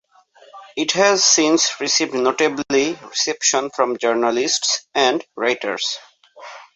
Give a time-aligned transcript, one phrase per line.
[0.75, 5.99] It has since received notably reception from journalists and writers.